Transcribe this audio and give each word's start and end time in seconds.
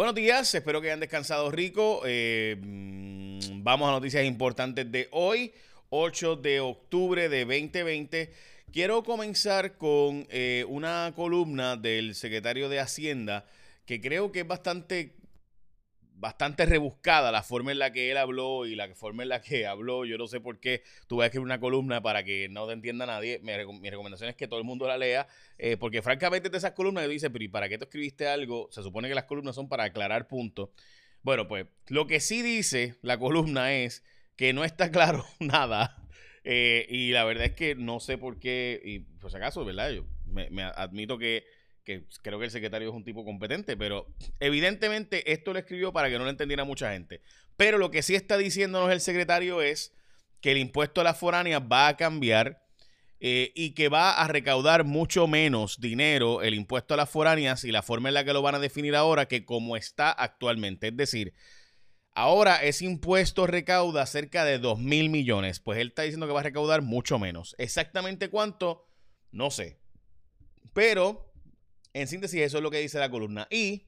Buenos 0.00 0.14
días, 0.14 0.54
espero 0.54 0.80
que 0.80 0.86
hayan 0.86 1.00
descansado 1.00 1.50
rico. 1.50 2.00
Eh, 2.06 2.56
mm, 2.58 3.62
vamos 3.62 3.86
a 3.86 3.92
noticias 3.92 4.24
importantes 4.24 4.90
de 4.90 5.08
hoy, 5.12 5.52
8 5.90 6.36
de 6.36 6.60
octubre 6.60 7.28
de 7.28 7.40
2020. 7.44 8.32
Quiero 8.72 9.02
comenzar 9.02 9.76
con 9.76 10.26
eh, 10.30 10.64
una 10.70 11.12
columna 11.14 11.76
del 11.76 12.14
secretario 12.14 12.70
de 12.70 12.80
Hacienda 12.80 13.44
que 13.84 14.00
creo 14.00 14.32
que 14.32 14.40
es 14.40 14.46
bastante 14.46 15.16
bastante 16.20 16.66
rebuscada 16.66 17.32
la 17.32 17.42
forma 17.42 17.72
en 17.72 17.78
la 17.78 17.92
que 17.92 18.10
él 18.10 18.18
habló 18.18 18.66
y 18.66 18.74
la 18.74 18.94
forma 18.94 19.22
en 19.22 19.30
la 19.30 19.40
que 19.40 19.66
habló. 19.66 20.04
Yo 20.04 20.18
no 20.18 20.26
sé 20.26 20.38
por 20.38 20.60
qué 20.60 20.82
tuve 21.08 21.22
que 21.22 21.26
escribir 21.26 21.46
una 21.46 21.58
columna 21.58 22.02
para 22.02 22.22
que 22.22 22.48
no 22.50 22.66
te 22.66 22.74
entienda 22.74 23.06
nadie. 23.06 23.40
Mi, 23.42 23.56
recomendación 23.90 24.28
es 24.28 24.36
que 24.36 24.46
todo 24.46 24.58
el 24.58 24.66
mundo 24.66 24.86
la 24.86 24.98
lea, 24.98 25.26
eh, 25.58 25.76
porque 25.78 26.02
francamente 26.02 26.50
de 26.50 26.58
esas 26.58 26.72
columnas 26.72 27.04
yo 27.04 27.10
dice, 27.10 27.30
pero 27.30 27.44
¿y 27.44 27.48
para 27.48 27.68
qué 27.68 27.78
tú 27.78 27.84
escribiste 27.84 28.28
algo? 28.28 28.68
Se 28.70 28.82
supone 28.82 29.08
que 29.08 29.14
las 29.14 29.24
columnas 29.24 29.54
son 29.54 29.68
para 29.68 29.84
aclarar 29.84 30.28
puntos. 30.28 30.68
Bueno, 31.22 31.48
pues 31.48 31.66
lo 31.88 32.06
que 32.06 32.20
sí 32.20 32.42
dice 32.42 32.96
la 33.02 33.18
columna 33.18 33.72
es 33.72 34.04
que 34.36 34.52
no 34.52 34.62
está 34.62 34.90
claro 34.92 35.24
nada. 35.40 35.96
Eh, 36.44 36.86
y 36.88 37.12
la 37.12 37.24
verdad 37.24 37.46
es 37.46 37.52
que 37.52 37.74
no 37.74 37.98
sé 37.98 38.18
por 38.18 38.38
qué, 38.38 38.80
y 38.84 39.00
pues 39.00 39.34
acaso, 39.34 39.64
¿verdad? 39.64 39.90
Yo 39.90 40.04
me 40.26 40.62
admito 40.62 41.18
que 41.18 41.44
que 41.84 42.04
creo 42.22 42.38
que 42.38 42.44
el 42.46 42.50
secretario 42.50 42.88
es 42.88 42.94
un 42.94 43.04
tipo 43.04 43.24
competente, 43.24 43.76
pero 43.76 44.06
evidentemente 44.38 45.32
esto 45.32 45.52
lo 45.52 45.58
escribió 45.58 45.92
para 45.92 46.08
que 46.08 46.18
no 46.18 46.24
lo 46.24 46.30
entendiera 46.30 46.64
mucha 46.64 46.92
gente. 46.92 47.20
Pero 47.56 47.78
lo 47.78 47.90
que 47.90 48.02
sí 48.02 48.14
está 48.14 48.36
diciéndonos 48.38 48.90
el 48.90 49.00
secretario 49.00 49.62
es 49.62 49.92
que 50.40 50.52
el 50.52 50.58
impuesto 50.58 51.00
a 51.00 51.04
las 51.04 51.18
foráneas 51.18 51.62
va 51.62 51.88
a 51.88 51.96
cambiar 51.96 52.62
eh, 53.22 53.52
y 53.54 53.72
que 53.72 53.90
va 53.90 54.12
a 54.12 54.28
recaudar 54.28 54.84
mucho 54.84 55.26
menos 55.26 55.78
dinero 55.78 56.40
el 56.40 56.54
impuesto 56.54 56.94
a 56.94 56.96
las 56.96 57.10
foráneas 57.10 57.64
y 57.64 57.70
la 57.70 57.82
forma 57.82 58.08
en 58.08 58.14
la 58.14 58.24
que 58.24 58.32
lo 58.32 58.40
van 58.40 58.54
a 58.54 58.58
definir 58.58 58.96
ahora 58.96 59.26
que 59.26 59.44
como 59.44 59.76
está 59.76 60.10
actualmente. 60.10 60.88
Es 60.88 60.96
decir, 60.96 61.34
ahora 62.14 62.62
ese 62.62 62.86
impuesto 62.86 63.46
recauda 63.46 64.06
cerca 64.06 64.46
de 64.46 64.58
2 64.58 64.78
mil 64.78 65.10
millones, 65.10 65.60
pues 65.60 65.78
él 65.78 65.88
está 65.88 66.02
diciendo 66.02 66.26
que 66.26 66.32
va 66.32 66.40
a 66.40 66.44
recaudar 66.44 66.80
mucho 66.80 67.18
menos. 67.18 67.54
Exactamente 67.58 68.30
cuánto, 68.30 68.86
no 69.32 69.50
sé. 69.50 69.78
Pero 70.72 71.29
en 71.92 72.06
síntesis, 72.06 72.40
eso 72.40 72.58
es 72.58 72.62
lo 72.62 72.70
que 72.70 72.78
dice 72.78 72.98
la 72.98 73.10
columna. 73.10 73.46
Y 73.50 73.86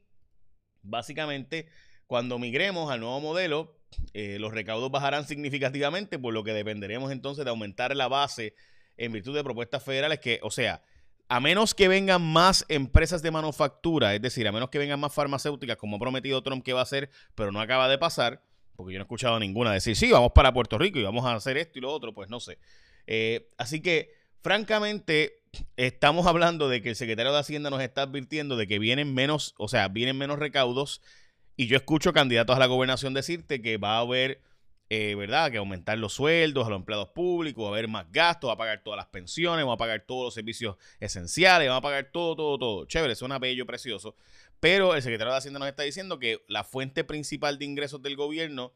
básicamente, 0.83 1.67
cuando 2.07 2.39
migremos 2.39 2.91
al 2.91 3.01
nuevo 3.01 3.21
modelo, 3.21 3.77
eh, 4.15 4.39
los 4.39 4.53
recaudos 4.53 4.91
bajarán 4.91 5.27
significativamente, 5.27 6.19
por 6.19 6.35
lo 6.35 6.45
que 6.45 6.53
dependeremos 6.53 7.13
entonces 7.13 7.45
de 7.45 7.51
aumentar 7.51 7.95
la 7.97 8.09
base 8.09 8.55
en 8.97 9.13
virtud 9.13 9.35
de 9.35 9.45
propuestas 9.45 9.83
federales 9.83 10.21
que, 10.21 10.39
o 10.43 10.51
sea, 10.51 10.83
a 11.29 11.41
menos 11.41 11.75
que 11.75 11.89
vengan 11.89 12.21
más 12.23 12.65
empresas 12.69 13.23
de 13.23 13.31
manufactura, 13.31 14.15
es 14.15 14.21
decir, 14.21 14.47
a 14.47 14.53
menos 14.53 14.69
que 14.69 14.79
vengan 14.79 15.01
más 15.01 15.15
farmacéuticas, 15.15 15.77
como 15.77 15.97
ha 15.97 15.99
prometido 15.99 16.43
Trump 16.43 16.63
que 16.65 16.73
va 16.73 16.81
a 16.81 16.83
hacer, 16.83 17.11
pero 17.35 17.53
no 17.53 17.61
acaba 17.61 17.89
de 17.89 17.97
pasar, 17.97 18.43
porque 18.77 18.93
yo 18.93 18.99
no 18.99 19.05
he 19.05 19.07
escuchado 19.07 19.39
ninguna 19.39 19.73
decir, 19.73 19.97
sí, 19.97 20.11
vamos 20.11 20.33
para 20.35 20.53
Puerto 20.53 20.77
Rico 20.77 20.99
y 20.99 21.03
vamos 21.05 21.25
a 21.25 21.35
hacer 21.35 21.57
esto 21.57 21.79
y 21.79 21.83
lo 21.83 21.91
otro, 21.91 22.13
pues 22.13 22.29
no 22.29 22.41
sé. 22.41 22.59
Eh, 23.07 23.51
así 23.57 23.81
que, 23.81 24.13
francamente, 24.43 25.42
estamos 25.77 26.27
hablando 26.27 26.69
de 26.69 26.83
que 26.83 26.91
el 26.91 26.97
secretario 26.97 27.33
de 27.33 27.39
Hacienda 27.39 27.71
nos 27.71 27.83
está 27.83 28.03
advirtiendo 28.03 28.57
de 28.57 28.67
que 28.67 28.79
vienen 28.79 29.15
menos, 29.15 29.55
o 29.59 29.69
sea, 29.69 29.89
vienen 29.89 30.17
menos 30.19 30.39
recaudos. 30.39 31.03
Y 31.57 31.67
yo 31.67 31.77
escucho 31.77 32.13
candidatos 32.13 32.57
a 32.57 32.59
la 32.59 32.67
gobernación 32.67 33.15
decirte 33.15 33.61
que 33.61 33.77
va 33.77 33.97
a 33.97 34.01
haber, 34.01 34.41
eh, 34.89 35.15
¿verdad?, 35.15 35.51
que 35.51 35.59
aumentar 35.59 35.99
los 35.99 36.15
sueldos 36.15 36.67
a 36.67 36.71
los 36.71 36.79
empleados 36.79 37.09
públicos, 37.11 37.63
va 37.65 37.69
a 37.69 37.73
haber 37.73 37.89
más 37.89 38.11
gastos, 38.11 38.49
va 38.49 38.55
a 38.55 38.59
pagar 38.59 38.83
todas 38.83 38.97
las 38.97 39.07
pensiones, 39.07 39.67
va 39.67 39.75
a 39.75 39.77
pagar 39.77 40.05
todos 40.07 40.25
los 40.25 40.35
servicios 40.35 40.77
esenciales, 40.99 41.69
va 41.69 41.77
a 41.77 41.83
pagar 41.83 42.11
todo, 42.11 42.37
todo, 42.37 42.59
todo. 42.59 42.85
Chévere, 42.87 43.15
suena 43.15 43.39
bello, 43.39 43.67
precioso. 43.67 44.17
Pero 44.61 44.95
el 44.95 45.03
secretario 45.03 45.33
de 45.33 45.39
Hacienda 45.39 45.59
nos 45.59 45.69
está 45.69 45.83
diciendo 45.83 46.19
que 46.19 46.43
la 46.49 46.65
fuente 46.65 47.05
principal 47.05 47.59
de 47.59 47.65
ingresos 47.67 48.03
del 48.03 48.17
gobierno, 48.17 48.73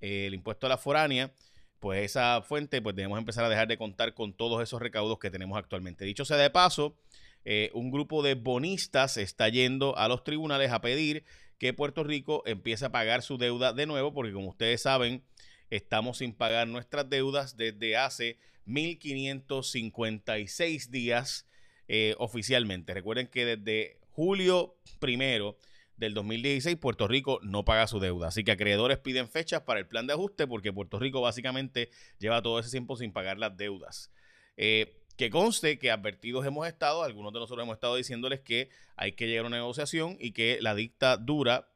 eh, 0.00 0.26
el 0.26 0.34
impuesto 0.34 0.66
a 0.66 0.68
la 0.68 0.78
foránea, 0.78 1.32
pues 1.80 2.04
esa 2.04 2.42
fuente, 2.42 2.82
pues 2.82 2.94
debemos 2.94 3.18
empezar 3.18 3.44
a 3.44 3.48
dejar 3.48 3.66
de 3.66 3.78
contar 3.78 4.14
con 4.14 4.32
todos 4.32 4.62
esos 4.62 4.80
recaudos 4.80 5.18
que 5.18 5.30
tenemos 5.30 5.58
actualmente. 5.58 6.04
Dicho 6.04 6.24
sea 6.24 6.36
de 6.36 6.50
paso, 6.50 6.96
eh, 7.44 7.70
un 7.72 7.90
grupo 7.90 8.22
de 8.22 8.34
bonistas 8.34 9.16
está 9.16 9.48
yendo 9.48 9.96
a 9.96 10.06
los 10.08 10.22
tribunales 10.22 10.70
a 10.70 10.80
pedir 10.80 11.24
que 11.58 11.72
Puerto 11.72 12.04
Rico 12.04 12.42
empiece 12.46 12.84
a 12.84 12.92
pagar 12.92 13.22
su 13.22 13.38
deuda 13.38 13.72
de 13.72 13.86
nuevo, 13.86 14.12
porque 14.12 14.32
como 14.32 14.48
ustedes 14.48 14.82
saben, 14.82 15.24
estamos 15.70 16.18
sin 16.18 16.34
pagar 16.34 16.68
nuestras 16.68 17.08
deudas 17.08 17.56
desde 17.56 17.96
hace 17.96 18.38
1556 18.66 20.90
días 20.90 21.46
eh, 21.88 22.14
oficialmente. 22.18 22.94
Recuerden 22.94 23.26
que 23.26 23.44
desde 23.44 23.98
julio 24.12 24.76
primero 24.98 25.56
del 26.00 26.14
2016, 26.14 26.78
Puerto 26.78 27.06
Rico 27.06 27.40
no 27.42 27.66
paga 27.66 27.86
su 27.86 28.00
deuda. 28.00 28.28
Así 28.28 28.42
que 28.42 28.52
acreedores 28.52 28.98
piden 28.98 29.28
fechas 29.28 29.60
para 29.62 29.80
el 29.80 29.86
plan 29.86 30.06
de 30.06 30.14
ajuste 30.14 30.46
porque 30.46 30.72
Puerto 30.72 30.98
Rico 30.98 31.20
básicamente 31.20 31.90
lleva 32.18 32.40
todo 32.40 32.58
ese 32.58 32.70
tiempo 32.70 32.96
sin 32.96 33.12
pagar 33.12 33.38
las 33.38 33.54
deudas. 33.56 34.10
Eh, 34.56 34.96
que 35.18 35.28
conste 35.28 35.78
que 35.78 35.90
advertidos 35.90 36.46
hemos 36.46 36.66
estado, 36.66 37.02
algunos 37.02 37.34
de 37.34 37.40
nosotros 37.40 37.62
hemos 37.62 37.74
estado 37.74 37.96
diciéndoles 37.96 38.40
que 38.40 38.70
hay 38.96 39.12
que 39.12 39.26
llegar 39.26 39.44
a 39.44 39.48
una 39.48 39.58
negociación 39.58 40.16
y 40.18 40.32
que 40.32 40.58
la 40.62 40.74
dicta 40.74 41.18
dura. 41.18 41.68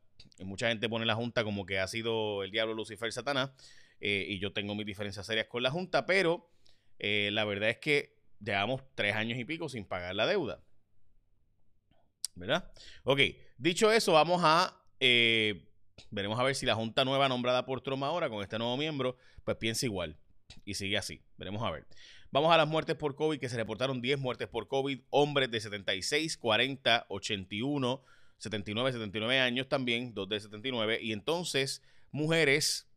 Mucha 0.43 0.69
gente 0.69 0.89
pone 0.89 1.05
la 1.05 1.15
Junta 1.15 1.45
como 1.45 1.67
que 1.67 1.79
ha 1.79 1.87
sido 1.87 2.43
el 2.43 2.51
diablo 2.51 2.73
Lucifer 2.73 3.13
Satanás. 3.13 3.51
Eh, 4.01 4.25
y 4.27 4.39
yo 4.39 4.55
tengo 4.55 4.75
mis 4.75 4.87
diferencias 4.87 5.27
serias 5.27 5.49
con 5.49 5.63
la 5.63 5.71
Junta, 5.71 6.07
pero 6.07 6.51
eh, 6.99 7.29
la 7.31 7.45
verdad 7.45 7.69
es 7.69 7.79
que 7.79 8.17
llevamos 8.41 8.83
tres 8.95 9.15
años 9.15 9.39
y 9.39 9.45
pico 9.45 9.69
sin 9.69 9.85
pagar 9.85 10.15
la 10.15 10.27
deuda. 10.27 10.63
¿Verdad? 12.35 12.71
Ok, 13.05 13.21
dicho 13.59 13.91
eso, 13.93 14.13
vamos 14.13 14.41
a... 14.45 14.81
Eh, 15.01 15.69
veremos 16.11 16.39
a 16.39 16.43
ver 16.43 16.55
si 16.55 16.67
la 16.67 16.75
Junta 16.75 17.05
Nueva 17.05 17.29
nombrada 17.29 17.67
por 17.67 17.81
Trump 17.81 18.03
ahora, 18.05 18.29
con 18.29 18.43
este 18.43 18.59
nuevo 18.59 18.77
miembro, 18.77 19.17
pues 19.45 19.57
piensa 19.57 19.87
igual. 19.87 20.17
Y 20.65 20.75
sigue 20.75 20.97
así. 20.97 21.21
Veremos 21.37 21.63
a 21.63 21.71
ver. 21.71 21.87
Vamos 22.31 22.53
a 22.53 22.57
las 22.57 22.67
muertes 22.67 22.97
por 22.97 23.15
COVID, 23.15 23.39
que 23.39 23.49
se 23.49 23.57
reportaron 23.57 24.01
10 24.01 24.19
muertes 24.19 24.49
por 24.49 24.67
COVID. 24.67 25.01
Hombres 25.11 25.51
de 25.51 25.61
76, 25.61 26.37
40, 26.37 27.07
81, 27.09 28.03
79, 28.39 28.93
79 28.93 29.41
años 29.41 29.69
también, 29.69 30.15
dos 30.15 30.29
de 30.29 30.41
79. 30.41 30.99
Y 31.01 31.13
entonces, 31.13 31.83
mujeres 32.11 32.89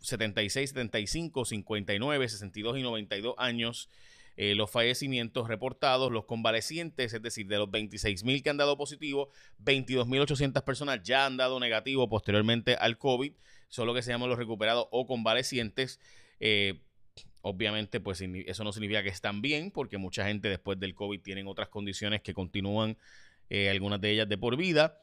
76, 0.00 0.70
75, 0.70 1.44
59, 1.44 2.28
62 2.28 2.78
y 2.78 2.82
92 2.82 3.34
años. 3.38 3.90
Eh, 4.36 4.54
los 4.54 4.70
fallecimientos 4.70 5.48
reportados, 5.48 6.12
los 6.12 6.26
convalecientes, 6.26 7.14
es 7.14 7.22
decir, 7.22 7.46
de 7.46 7.56
los 7.56 7.68
26.000 7.68 8.42
que 8.42 8.50
han 8.50 8.58
dado 8.58 8.76
positivo, 8.76 9.30
22.800 9.64 10.62
personas 10.62 11.02
ya 11.02 11.24
han 11.24 11.38
dado 11.38 11.58
negativo 11.58 12.06
posteriormente 12.08 12.74
al 12.74 12.98
COVID, 12.98 13.32
solo 13.68 13.94
que 13.94 14.02
se 14.02 14.10
llaman 14.10 14.28
los 14.28 14.38
recuperados 14.38 14.88
o 14.90 15.06
convalecientes. 15.06 16.00
Eh, 16.38 16.82
obviamente, 17.40 17.98
pues 17.98 18.20
eso 18.20 18.62
no 18.62 18.72
significa 18.72 19.02
que 19.02 19.08
están 19.08 19.40
bien, 19.40 19.70
porque 19.70 19.96
mucha 19.96 20.26
gente 20.26 20.50
después 20.50 20.78
del 20.78 20.94
COVID 20.94 21.22
tienen 21.22 21.46
otras 21.46 21.68
condiciones 21.68 22.20
que 22.20 22.34
continúan, 22.34 22.98
eh, 23.48 23.70
algunas 23.70 24.00
de 24.02 24.10
ellas 24.10 24.28
de 24.28 24.36
por 24.36 24.56
vida. 24.56 25.00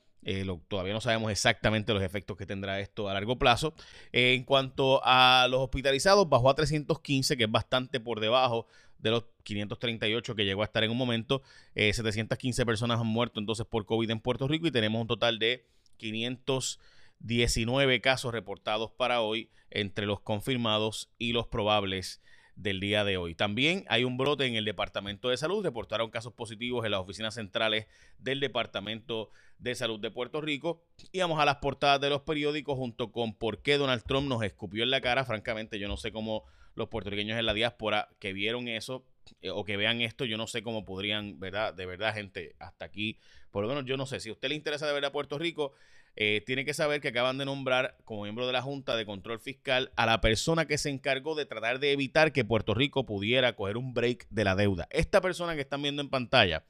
todavía 0.69 0.93
no 0.93 1.01
sabemos 1.01 1.31
exactamente 1.31 1.93
los 1.93 2.01
efectos 2.01 2.37
que 2.37 2.45
tendrá 2.45 2.79
esto 2.79 3.09
a 3.09 3.13
largo 3.13 3.37
plazo. 3.37 3.73
en 4.11 4.43
cuanto 4.43 5.01
a 5.03 5.47
los 5.49 5.59
hospitalizados, 5.61 6.29
bajó 6.29 6.49
a 6.49 6.55
315, 6.55 7.35
que 7.35 7.43
es 7.45 7.51
bastante 7.51 7.99
por 7.99 8.19
debajo 8.19 8.67
de 9.03 9.11
los 9.11 9.25
538 9.43 10.33
que 10.33 10.45
llegó 10.45 10.63
a 10.63 10.65
estar 10.65 10.83
en 10.83 10.89
un 10.89 10.97
momento. 10.97 11.43
715 11.75 12.61
eh, 12.61 12.65
personas 12.65 13.01
han 13.01 13.07
muerto 13.07 13.39
entonces 13.39 13.67
por 13.67 13.85
COVID 13.85 14.09
en 14.09 14.21
Puerto 14.21 14.47
Rico 14.47 14.65
y 14.65 14.71
tenemos 14.71 15.01
un 15.01 15.07
total 15.07 15.37
de 15.39 15.67
519 15.97 18.01
casos 18.01 18.33
reportados 18.33 18.91
para 18.91 19.21
hoy 19.21 19.51
entre 19.69 20.05
los 20.05 20.21
confirmados 20.21 21.11
y 21.17 21.33
los 21.33 21.47
probables 21.47 22.21
del 22.55 22.79
día 22.79 23.03
de 23.03 23.17
hoy. 23.17 23.35
También 23.35 23.83
hay 23.89 24.05
un 24.05 24.15
brote 24.15 24.45
en 24.45 24.55
el 24.55 24.63
Departamento 24.63 25.29
de 25.29 25.35
Salud. 25.35 25.65
Reportaron 25.65 26.09
casos 26.09 26.31
positivos 26.31 26.85
en 26.85 26.91
las 26.91 27.01
oficinas 27.01 27.33
centrales 27.33 27.87
del 28.19 28.39
Departamento 28.39 29.31
de 29.57 29.75
Salud 29.75 29.99
de 29.99 30.11
Puerto 30.11 30.39
Rico. 30.39 30.81
Y 31.11 31.19
vamos 31.19 31.39
a 31.39 31.45
las 31.45 31.57
portadas 31.57 31.99
de 31.99 32.09
los 32.09 32.21
periódicos 32.21 32.77
junto 32.77 33.11
con 33.11 33.33
por 33.33 33.61
qué 33.61 33.77
Donald 33.77 34.03
Trump 34.03 34.29
nos 34.29 34.43
escupió 34.43 34.83
en 34.83 34.91
la 34.91 35.01
cara. 35.01 35.25
Francamente, 35.25 35.77
yo 35.77 35.89
no 35.89 35.97
sé 35.97 36.13
cómo 36.13 36.45
los 36.75 36.89
puertorriqueños 36.89 37.37
en 37.37 37.45
la 37.45 37.53
diáspora 37.53 38.09
que 38.19 38.33
vieron 38.33 38.67
eso 38.67 39.05
eh, 39.41 39.49
o 39.49 39.63
que 39.63 39.77
vean 39.77 40.01
esto, 40.01 40.25
yo 40.25 40.37
no 40.37 40.47
sé 40.47 40.63
cómo 40.63 40.85
podrían, 40.85 41.39
¿verdad? 41.39 41.73
De 41.73 41.85
verdad, 41.85 42.13
gente, 42.13 42.55
hasta 42.59 42.85
aquí, 42.85 43.19
por 43.51 43.63
lo 43.63 43.69
menos 43.69 43.85
yo 43.85 43.97
no 43.97 44.05
sé. 44.05 44.19
Si 44.19 44.29
a 44.29 44.33
usted 44.33 44.49
le 44.49 44.55
interesa 44.55 44.87
de 44.87 44.93
verdad 44.93 45.11
Puerto 45.11 45.37
Rico, 45.37 45.73
eh, 46.15 46.43
tiene 46.45 46.63
que 46.63 46.75
saber 46.75 47.01
que 47.01 47.07
acaban 47.07 47.39
de 47.39 47.45
nombrar 47.45 47.97
como 48.05 48.23
miembro 48.23 48.45
de 48.45 48.53
la 48.53 48.61
Junta 48.61 48.95
de 48.95 49.05
Control 49.05 49.39
Fiscal 49.39 49.91
a 49.95 50.05
la 50.05 50.21
persona 50.21 50.65
que 50.67 50.77
se 50.77 50.89
encargó 50.89 51.33
de 51.33 51.47
tratar 51.47 51.79
de 51.79 51.91
evitar 51.91 52.31
que 52.31 52.45
Puerto 52.45 52.75
Rico 52.75 53.05
pudiera 53.05 53.55
coger 53.55 53.77
un 53.77 53.93
break 53.93 54.27
de 54.29 54.43
la 54.43 54.55
deuda. 54.55 54.87
Esta 54.91 55.21
persona 55.21 55.55
que 55.55 55.61
están 55.61 55.81
viendo 55.81 56.03
en 56.03 56.09
pantalla 56.09 56.65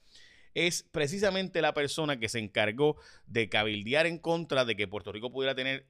es 0.54 0.84
precisamente 0.84 1.62
la 1.62 1.74
persona 1.74 2.20
que 2.20 2.30
se 2.30 2.40
encargó 2.40 2.96
de 3.26 3.50
cabildear 3.50 4.06
en 4.06 4.18
contra 4.18 4.64
de 4.64 4.76
que 4.76 4.88
Puerto 4.88 5.12
Rico 5.12 5.32
pudiera 5.32 5.56
tener 5.56 5.88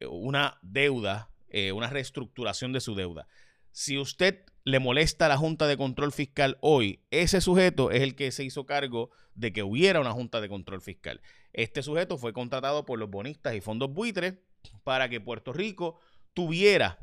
eh, 0.00 0.06
una 0.06 0.58
deuda, 0.60 1.30
una 1.74 1.88
reestructuración 1.88 2.72
de 2.72 2.80
su 2.80 2.94
deuda. 2.94 3.28
Si 3.70 3.98
usted 3.98 4.44
le 4.64 4.78
molesta 4.78 5.26
a 5.26 5.28
la 5.28 5.36
Junta 5.36 5.66
de 5.66 5.76
Control 5.76 6.12
Fiscal 6.12 6.58
hoy, 6.60 7.04
ese 7.10 7.40
sujeto 7.40 7.90
es 7.90 8.02
el 8.02 8.14
que 8.14 8.30
se 8.30 8.44
hizo 8.44 8.66
cargo 8.66 9.10
de 9.34 9.52
que 9.52 9.62
hubiera 9.62 10.00
una 10.00 10.12
Junta 10.12 10.40
de 10.40 10.48
Control 10.48 10.80
Fiscal. 10.80 11.20
Este 11.52 11.82
sujeto 11.82 12.16
fue 12.16 12.32
contratado 12.32 12.84
por 12.84 12.98
los 12.98 13.10
bonistas 13.10 13.54
y 13.54 13.60
fondos 13.60 13.92
buitres 13.92 14.34
para 14.84 15.08
que 15.08 15.20
Puerto 15.20 15.52
Rico 15.52 15.98
tuviera, 16.34 16.98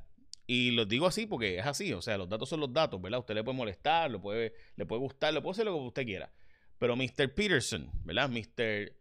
y 0.48 0.72
lo 0.72 0.86
digo 0.86 1.08
así 1.08 1.26
porque 1.26 1.60
es 1.60 1.66
así, 1.66 1.94
o 1.94 2.02
sea, 2.02 2.18
los 2.18 2.28
datos 2.28 2.50
son 2.50 2.60
los 2.60 2.74
datos, 2.74 3.02
¿verdad? 3.02 3.20
Usted 3.20 3.36
le 3.36 3.44
puede 3.44 3.58
molestar, 3.58 4.22
puede, 4.22 4.54
le 4.76 4.86
puede 4.86 5.00
gustar, 5.02 5.34
le 5.34 5.42
puede 5.42 5.52
hacer 5.52 5.66
lo 5.66 5.74
que 5.74 5.86
usted 5.88 6.06
quiera. 6.06 6.32
Pero 6.78 6.96
Mr. 6.96 7.34
Peterson, 7.34 7.92
¿verdad? 8.04 8.30
Mr. 8.30 8.94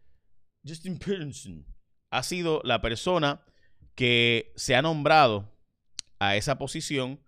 Justin 0.67 0.99
Peterson 0.99 1.65
ha 2.11 2.23
sido 2.23 2.61
la 2.65 2.83
persona 2.83 3.43
que 4.01 4.55
se 4.57 4.75
ha 4.75 4.81
nombrado 4.81 5.53
a 6.21 6.35
esa 6.35 6.57
posición 6.57 7.21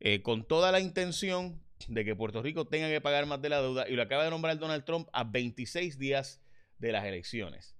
eh, 0.00 0.22
con 0.22 0.42
toda 0.48 0.72
la 0.72 0.80
intención 0.80 1.62
de 1.86 2.02
que 2.02 2.16
Puerto 2.16 2.40
Rico 2.40 2.66
tenga 2.66 2.88
que 2.88 3.02
pagar 3.02 3.26
más 3.26 3.42
de 3.42 3.50
la 3.50 3.60
deuda 3.60 3.86
y 3.86 3.92
lo 3.92 4.00
acaba 4.00 4.24
de 4.24 4.30
nombrar 4.30 4.58
Donald 4.58 4.86
Trump 4.86 5.10
a 5.12 5.24
26 5.24 5.98
días 5.98 6.40
de 6.78 6.92
las 6.92 7.04
elecciones. 7.04 7.76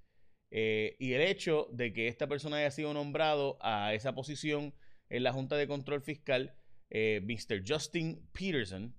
Eh, 0.50 0.94
y 0.98 1.14
el 1.14 1.22
hecho 1.22 1.69
de 1.72 1.94
que 1.94 2.08
esta 2.08 2.26
persona 2.26 2.58
haya 2.58 2.70
sido 2.70 2.92
nombrado 2.92 3.56
a 3.62 3.94
esa 3.94 4.14
posición 4.14 4.75
en 5.08 5.22
la 5.22 5.32
Junta 5.32 5.56
de 5.56 5.66
Control 5.66 6.02
Fiscal, 6.02 6.54
eh, 6.90 7.22
Mr. 7.25 7.62
Justin 7.66 8.28
Peterson, 8.32 8.94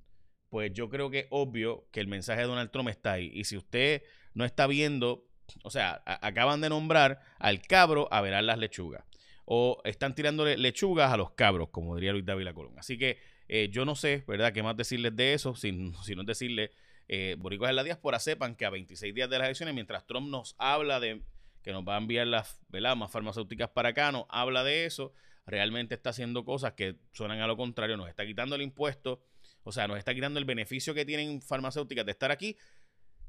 pues 0.49 0.73
yo 0.73 0.89
creo 0.89 1.11
que 1.11 1.19
es 1.19 1.27
obvio 1.29 1.87
que 1.91 1.99
el 1.99 2.07
mensaje 2.07 2.41
de 2.41 2.47
Donald 2.47 2.71
Trump 2.71 2.89
está 2.89 3.11
ahí. 3.11 3.29
Y 3.31 3.43
si 3.43 3.57
usted 3.57 4.01
no 4.33 4.43
está 4.43 4.65
viendo, 4.65 5.29
o 5.61 5.69
sea, 5.69 6.01
acaban 6.07 6.61
de 6.61 6.69
nombrar 6.69 7.21
al 7.37 7.61
cabro 7.61 8.07
a 8.11 8.21
verar 8.21 8.43
las 8.43 8.57
lechugas 8.57 9.03
o 9.51 9.81
están 9.83 10.13
tirándole 10.13 10.57
lechugas 10.59 11.11
a 11.11 11.17
los 11.17 11.31
cabros, 11.31 11.69
como 11.69 11.95
diría 11.95 12.11
Luis 12.11 12.23
David 12.23 12.53
Colón. 12.53 12.77
Así 12.77 12.99
que 12.99 13.17
eh, 13.47 13.67
yo 13.71 13.83
no 13.83 13.95
sé, 13.95 14.23
¿verdad?, 14.27 14.53
qué 14.53 14.61
más 14.61 14.77
decirles 14.77 15.15
de 15.15 15.33
eso, 15.33 15.55
sin, 15.55 15.91
no 15.91 16.23
decirle, 16.23 16.69
eh, 17.07 17.35
boricuas 17.39 17.71
en 17.71 17.77
la 17.77 17.83
diáspora, 17.83 18.19
sepan 18.19 18.55
que 18.55 18.67
a 18.67 18.69
26 18.69 19.11
días 19.11 19.27
de 19.27 19.39
las 19.39 19.45
elecciones, 19.45 19.73
mientras 19.73 20.05
Trump 20.05 20.29
nos 20.29 20.55
habla 20.59 20.99
de 20.99 21.23
que 21.63 21.71
nos 21.71 21.83
va 21.83 21.95
a 21.95 21.97
enviar 21.97 22.27
las 22.27 22.61
¿verdad? 22.67 22.95
más 22.95 23.11
farmacéuticas 23.11 23.69
para 23.69 23.89
acá, 23.89 24.11
nos 24.11 24.25
habla 24.29 24.63
de 24.63 24.85
eso, 24.85 25.13
realmente 25.47 25.95
está 25.95 26.11
haciendo 26.11 26.45
cosas 26.45 26.73
que 26.73 26.97
suenan 27.11 27.41
a 27.41 27.47
lo 27.47 27.57
contrario, 27.57 27.97
nos 27.97 28.07
está 28.07 28.27
quitando 28.27 28.55
el 28.55 28.61
impuesto, 28.61 29.23
o 29.63 29.71
sea, 29.71 29.87
nos 29.87 29.97
está 29.97 30.13
quitando 30.13 30.37
el 30.37 30.45
beneficio 30.45 30.93
que 30.93 31.05
tienen 31.05 31.41
farmacéuticas 31.41 32.05
de 32.05 32.11
estar 32.11 32.29
aquí. 32.29 32.55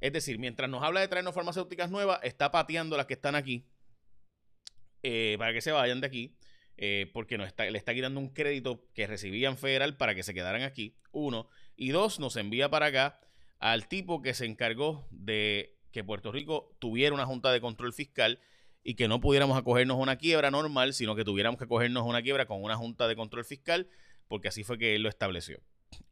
Es 0.03 0.13
decir, 0.13 0.39
mientras 0.39 0.69
nos 0.69 0.83
habla 0.83 1.01
de 1.01 1.09
traernos 1.09 1.35
farmacéuticas 1.35 1.91
nuevas, 1.91 2.21
está 2.25 2.51
pateando 2.51 2.99
las 2.99 3.07
que 3.07 3.15
están 3.15 3.37
aquí 3.37 3.65
eh, 5.03 5.37
para 5.39 5.53
que 5.53 5.61
se 5.61 5.73
vayan 5.73 6.01
de 6.01 6.07
aquí, 6.07 6.37
eh, 6.77 7.11
porque 7.13 7.39
nos 7.39 7.47
está, 7.47 7.69
le 7.69 7.79
está 7.79 7.95
quitando 7.95 8.21
un 8.21 8.31
crédito 8.31 8.89
que 8.95 9.07
recibían 9.07 9.59
federal 9.59 9.97
para 9.97 10.15
que 10.15 10.23
se 10.23 10.35
quedaran 10.35 10.63
aquí, 10.63 10.97
uno. 11.13 11.49
Y 11.77 11.91
dos, 11.91 12.21
nos 12.21 12.37
envía 12.37 12.71
para 12.71 12.87
acá 12.87 13.21
al 13.59 13.89
tipo 13.89 14.23
que 14.23 14.35
se 14.35 14.47
encargó 14.47 15.07
de 15.11 15.77
que 15.93 16.05
Puerto 16.05 16.33
Rico 16.33 16.75
tuviera 16.79 17.15
una 17.15 17.27
junta 17.27 17.53
de 17.53 17.61
control 17.61 17.93
fiscal 17.93 18.41
y 18.83 18.95
que 18.95 19.09
no 19.09 19.21
pudiéramos 19.21 19.59
acogernos 19.59 19.97
a 19.97 20.01
una 20.01 20.17
quiebra 20.17 20.51
normal, 20.51 20.95
sino 20.95 21.15
que 21.15 21.25
tuviéramos 21.25 21.59
que 21.59 21.65
acogernos 21.65 22.03
a 22.03 22.07
una 22.07 22.23
quiebra 22.23 22.47
con 22.47 22.63
una 22.63 22.77
junta 22.77 23.09
de 23.09 23.17
control 23.17 23.45
fiscal, 23.45 23.89
porque 24.29 24.49
así 24.49 24.65
fue 24.65 24.79
que 24.79 24.95
él 24.95 25.03
lo 25.03 25.09
estableció. 25.09 25.61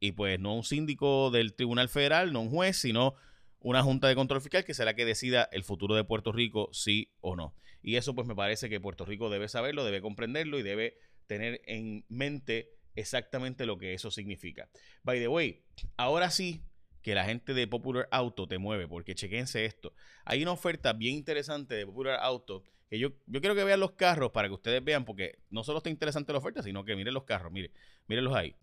Y 0.00 0.12
pues 0.12 0.38
no 0.38 0.55
un 0.55 0.64
síndico 0.64 1.31
del 1.31 1.55
Tribunal 1.55 1.88
Federal, 1.88 2.32
no 2.32 2.40
un 2.40 2.50
juez, 2.50 2.76
sino 2.76 3.14
una 3.61 3.82
junta 3.82 4.08
de 4.08 4.14
control 4.14 4.40
fiscal 4.40 4.64
que 4.64 4.75
será 4.75 4.94
que 4.94 5.05
decida 5.05 5.49
el 5.52 5.64
futuro 5.64 5.94
de 5.94 6.05
Puerto 6.05 6.32
Rico, 6.32 6.69
sí 6.73 7.12
o 7.20 7.37
no. 7.37 7.55
Y 7.83 7.97
eso 7.97 8.15
pues 8.15 8.27
me 8.27 8.35
parece 8.35 8.69
que 8.69 8.81
Puerto 8.81 9.05
Rico 9.05 9.31
debe 9.31 9.49
saberlo, 9.49 9.85
debe 9.85 10.01
comprenderlo 10.01 10.59
y 10.59 10.63
debe 10.63 10.99
tener 11.27 11.61
en 11.67 12.05
mente 12.09 12.75
exactamente 12.95 13.67
lo 13.67 13.79
que 13.79 13.95
eso 13.95 14.11
significa. 14.11 14.69
By 15.03 15.21
the 15.21 15.29
way, 15.29 15.63
ahora 15.97 16.31
sí 16.31 16.63
que 17.03 17.15
la 17.15 17.25
gente 17.25 17.55
de 17.55 17.67
Popular 17.67 18.09
Auto 18.11 18.47
te 18.47 18.59
mueve, 18.59 18.89
porque 18.89 19.15
chequense 19.15 19.65
esto. 19.65 19.95
Hay 20.25 20.43
una 20.43 20.53
oferta 20.53 20.93
bien 20.93 21.15
interesante 21.15 21.75
de 21.75 21.87
Popular 21.87 22.19
Auto 22.21 22.65
que 22.91 22.99
yo, 22.99 23.11
yo 23.27 23.41
quiero 23.41 23.55
que 23.55 23.65
vean 23.65 23.81
los 23.81 23.93
carros 23.93 24.31
para 24.33 24.49
que 24.49 24.55
ustedes 24.55 24.83
vean, 24.83 25.05
porque 25.05 25.39
no 25.51 25.63
solo 25.63 25.79
está 25.79 25.91
interesante 25.91 26.33
la 26.33 26.39
oferta, 26.39 26.63
sino 26.63 26.85
que 26.85 26.97
miren 26.97 27.15
los 27.15 27.25
carros, 27.25 27.53
miren, 27.53 27.71
mírenlos 28.07 28.35
ahí. 28.35 28.57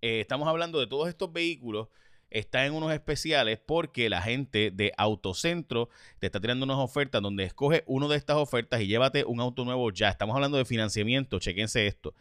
Eh, 0.00 0.20
estamos 0.20 0.48
hablando 0.48 0.78
de 0.78 0.86
todos 0.86 1.08
estos 1.08 1.32
vehículos 1.32 1.88
está 2.32 2.66
en 2.66 2.74
unos 2.74 2.92
especiales 2.92 3.58
porque 3.64 4.08
la 4.10 4.22
gente 4.22 4.70
de 4.70 4.92
Autocentro 4.96 5.88
te 6.18 6.26
está 6.26 6.40
tirando 6.40 6.64
unas 6.64 6.78
ofertas 6.78 7.22
donde 7.22 7.44
escoge 7.44 7.84
una 7.86 8.08
de 8.08 8.16
estas 8.16 8.36
ofertas 8.36 8.80
y 8.80 8.86
llévate 8.86 9.24
un 9.24 9.40
auto 9.40 9.64
nuevo 9.64 9.90
ya. 9.90 10.08
Estamos 10.08 10.34
hablando 10.34 10.58
de 10.58 10.64
financiamiento, 10.64 11.38
chequense 11.38 11.86
esto. 11.86 12.14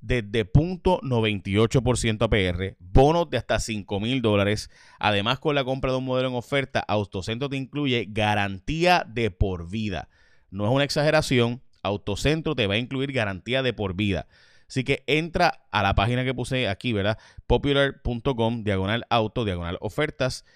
Desde 0.00 0.44
punto 0.44 1.00
98% 1.02 2.22
APR, 2.22 2.76
bonos 2.80 3.30
de 3.30 3.36
hasta 3.36 3.60
5 3.60 4.00
mil 4.00 4.20
dólares. 4.20 4.68
Además, 4.98 5.38
con 5.38 5.54
la 5.54 5.62
compra 5.62 5.92
de 5.92 5.98
un 5.98 6.04
modelo 6.04 6.28
en 6.28 6.34
oferta, 6.34 6.80
Autocentro 6.80 7.48
te 7.48 7.56
incluye 7.56 8.06
garantía 8.08 9.06
de 9.08 9.30
por 9.30 9.70
vida. 9.70 10.08
No 10.50 10.64
es 10.66 10.72
una 10.72 10.82
exageración, 10.82 11.62
Autocentro 11.84 12.56
te 12.56 12.66
va 12.66 12.74
a 12.74 12.78
incluir 12.78 13.12
garantía 13.12 13.62
de 13.62 13.72
por 13.72 13.94
vida. 13.94 14.26
Así 14.72 14.84
que 14.84 15.04
entra 15.06 15.66
a 15.70 15.82
la 15.82 15.94
página 15.94 16.24
que 16.24 16.32
puse 16.32 16.66
aquí, 16.66 16.94
¿verdad? 16.94 17.18
Popular.com, 17.46 18.64
diagonal 18.64 19.04
auto, 19.10 19.44
diagonal 19.44 19.76
ofertas, 19.82 20.46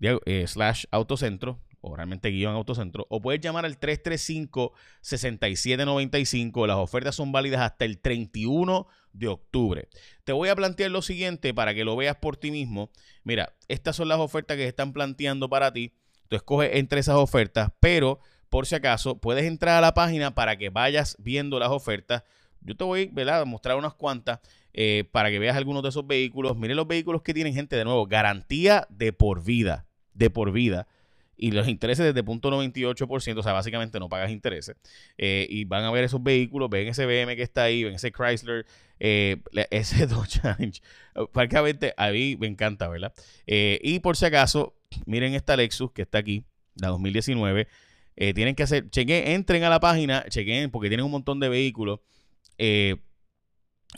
eh, 0.00 0.44
slash 0.46 0.84
autocentro, 0.92 1.60
o 1.80 1.96
realmente 1.96 2.28
guion 2.28 2.54
autocentro, 2.54 3.08
o 3.10 3.20
puedes 3.20 3.40
llamar 3.40 3.64
al 3.64 3.80
335-6795. 3.80 6.68
Las 6.68 6.76
ofertas 6.76 7.16
son 7.16 7.32
válidas 7.32 7.60
hasta 7.60 7.84
el 7.84 7.98
31 7.98 8.86
de 9.12 9.26
octubre. 9.26 9.88
Te 10.22 10.32
voy 10.32 10.48
a 10.48 10.54
plantear 10.54 10.92
lo 10.92 11.02
siguiente 11.02 11.52
para 11.52 11.74
que 11.74 11.84
lo 11.84 11.96
veas 11.96 12.18
por 12.18 12.36
ti 12.36 12.52
mismo. 12.52 12.92
Mira, 13.24 13.56
estas 13.66 13.96
son 13.96 14.06
las 14.06 14.20
ofertas 14.20 14.56
que 14.56 14.62
se 14.62 14.68
están 14.68 14.92
planteando 14.92 15.48
para 15.48 15.72
ti. 15.72 15.92
Tú 16.28 16.36
escoges 16.36 16.70
entre 16.74 17.00
esas 17.00 17.16
ofertas, 17.16 17.70
pero 17.80 18.20
por 18.48 18.64
si 18.64 18.76
acaso 18.76 19.18
puedes 19.18 19.44
entrar 19.44 19.76
a 19.76 19.80
la 19.80 19.92
página 19.92 20.36
para 20.36 20.56
que 20.56 20.70
vayas 20.70 21.16
viendo 21.18 21.58
las 21.58 21.70
ofertas 21.70 22.22
yo 22.66 22.76
te 22.76 22.84
voy 22.84 23.10
a 23.28 23.44
mostrar 23.44 23.76
unas 23.76 23.94
cuantas 23.94 24.40
eh, 24.78 25.04
para 25.10 25.30
que 25.30 25.38
veas 25.38 25.56
algunos 25.56 25.82
de 25.82 25.88
esos 25.88 26.06
vehículos. 26.06 26.54
Miren 26.58 26.76
los 26.76 26.86
vehículos 26.86 27.22
que 27.22 27.32
tienen, 27.32 27.54
gente, 27.54 27.76
de 27.76 27.84
nuevo, 27.84 28.06
garantía 28.06 28.86
de 28.90 29.10
por 29.10 29.42
vida, 29.42 29.86
de 30.12 30.28
por 30.28 30.52
vida. 30.52 30.86
Y 31.38 31.50
los 31.52 31.66
intereses 31.66 32.04
desde 32.04 32.22
punto 32.22 32.50
98%, 32.50 33.38
o 33.38 33.42
sea, 33.42 33.52
básicamente 33.54 33.98
no 33.98 34.10
pagas 34.10 34.30
intereses. 34.30 34.76
Eh, 35.16 35.46
y 35.48 35.64
van 35.64 35.84
a 35.84 35.90
ver 35.90 36.04
esos 36.04 36.22
vehículos, 36.22 36.68
ven 36.68 36.88
ese 36.88 37.06
BM 37.06 37.36
que 37.36 37.42
está 37.42 37.62
ahí, 37.62 37.84
ven 37.84 37.94
ese 37.94 38.12
Chrysler, 38.12 38.66
eh, 39.00 39.38
ese 39.70 40.06
Dodge 40.06 40.40
Challenge. 40.42 40.82
Francamente, 41.32 41.94
a 41.96 42.10
mí 42.10 42.36
me 42.36 42.46
encanta, 42.46 42.86
¿verdad? 42.88 43.14
y 43.46 44.00
por 44.00 44.18
si 44.18 44.26
acaso, 44.26 44.74
miren 45.06 45.32
esta 45.32 45.56
Lexus 45.56 45.90
que 45.92 46.02
está 46.02 46.18
aquí, 46.18 46.44
la 46.74 46.88
2019. 46.88 47.66
tienen 48.14 48.54
que 48.54 48.62
hacer, 48.62 48.90
chequen, 48.90 49.28
entren 49.28 49.64
a 49.64 49.70
la 49.70 49.80
página, 49.80 50.26
chequen, 50.28 50.70
porque 50.70 50.88
tienen 50.88 51.06
un 51.06 51.12
montón 51.12 51.40
de 51.40 51.48
vehículos. 51.48 52.00
Eh, 52.58 52.96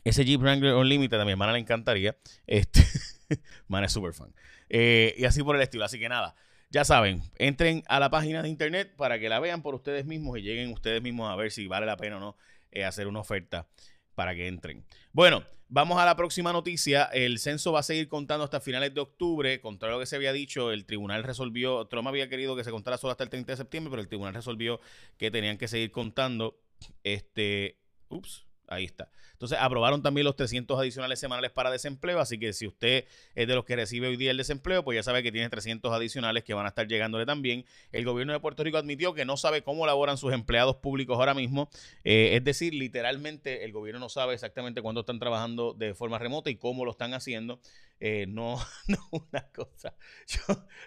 ese 0.04 0.24
Jeep 0.24 0.40
Wrangler 0.40 0.74
Unlimited 0.74 1.20
a 1.20 1.24
mi 1.24 1.32
hermana 1.32 1.52
le 1.52 1.58
encantaría. 1.58 2.16
Este, 2.46 2.84
man 3.68 3.84
es 3.84 3.92
super 3.92 4.12
fan. 4.12 4.34
Eh, 4.68 5.14
y 5.18 5.24
así 5.24 5.42
por 5.42 5.56
el 5.56 5.62
estilo. 5.62 5.84
Así 5.84 5.98
que 5.98 6.08
nada, 6.08 6.34
ya 6.70 6.84
saben, 6.84 7.22
entren 7.36 7.82
a 7.88 7.98
la 8.00 8.10
página 8.10 8.42
de 8.42 8.48
internet 8.48 8.94
para 8.96 9.18
que 9.18 9.28
la 9.28 9.40
vean 9.40 9.62
por 9.62 9.74
ustedes 9.74 10.04
mismos 10.04 10.38
y 10.38 10.42
lleguen 10.42 10.72
ustedes 10.72 11.02
mismos 11.02 11.30
a 11.30 11.36
ver 11.36 11.50
si 11.50 11.66
vale 11.66 11.86
la 11.86 11.96
pena 11.96 12.18
o 12.18 12.20
no 12.20 12.36
eh, 12.70 12.84
hacer 12.84 13.06
una 13.06 13.20
oferta 13.20 13.68
para 14.14 14.34
que 14.34 14.48
entren. 14.48 14.84
Bueno, 15.12 15.44
vamos 15.68 15.98
a 15.98 16.04
la 16.04 16.16
próxima 16.16 16.52
noticia. 16.52 17.04
El 17.04 17.38
censo 17.38 17.72
va 17.72 17.80
a 17.80 17.84
seguir 17.84 18.08
contando 18.08 18.44
hasta 18.44 18.60
finales 18.60 18.92
de 18.92 19.00
octubre. 19.00 19.60
Contrario 19.60 19.94
a 19.94 19.98
lo 19.98 20.02
que 20.02 20.06
se 20.06 20.16
había 20.16 20.32
dicho, 20.32 20.72
el 20.72 20.84
tribunal 20.84 21.22
resolvió, 21.22 21.86
Trump 21.86 22.08
había 22.08 22.28
querido 22.28 22.56
que 22.56 22.64
se 22.64 22.70
contara 22.70 22.98
solo 22.98 23.12
hasta 23.12 23.24
el 23.24 23.30
30 23.30 23.52
de 23.52 23.56
septiembre, 23.56 23.90
pero 23.90 24.02
el 24.02 24.08
tribunal 24.08 24.34
resolvió 24.34 24.80
que 25.16 25.30
tenían 25.30 25.56
que 25.56 25.68
seguir 25.68 25.90
contando. 25.90 26.60
Este, 27.02 27.78
ups, 28.08 28.48
Ahí 28.70 28.84
está. 28.84 29.10
Entonces, 29.32 29.56
aprobaron 29.58 30.02
también 30.02 30.26
los 30.26 30.36
300 30.36 30.78
adicionales 30.78 31.18
semanales 31.18 31.50
para 31.50 31.70
desempleo, 31.70 32.20
así 32.20 32.38
que 32.38 32.52
si 32.52 32.66
usted 32.66 33.06
es 33.34 33.48
de 33.48 33.54
los 33.54 33.64
que 33.64 33.74
recibe 33.76 34.08
hoy 34.08 34.16
día 34.16 34.30
el 34.30 34.36
desempleo, 34.36 34.84
pues 34.84 34.96
ya 34.96 35.02
sabe 35.02 35.22
que 35.22 35.32
tiene 35.32 35.48
300 35.48 35.90
adicionales 35.90 36.44
que 36.44 36.52
van 36.52 36.66
a 36.66 36.68
estar 36.68 36.86
llegándole 36.86 37.24
también. 37.24 37.64
El 37.92 38.04
gobierno 38.04 38.34
de 38.34 38.40
Puerto 38.40 38.62
Rico 38.62 38.76
admitió 38.76 39.14
que 39.14 39.24
no 39.24 39.38
sabe 39.38 39.62
cómo 39.62 39.86
laboran 39.86 40.18
sus 40.18 40.34
empleados 40.34 40.76
públicos 40.76 41.16
ahora 41.16 41.32
mismo, 41.32 41.70
eh, 42.04 42.36
es 42.36 42.44
decir, 42.44 42.74
literalmente 42.74 43.64
el 43.64 43.72
gobierno 43.72 44.00
no 44.00 44.10
sabe 44.10 44.34
exactamente 44.34 44.82
cuándo 44.82 45.00
están 45.00 45.18
trabajando 45.18 45.72
de 45.72 45.94
forma 45.94 46.18
remota 46.18 46.50
y 46.50 46.56
cómo 46.56 46.84
lo 46.84 46.90
están 46.90 47.14
haciendo. 47.14 47.60
Eh, 48.00 48.26
no, 48.28 48.58
no 48.88 48.98
una 49.10 49.42
cosa. 49.54 49.94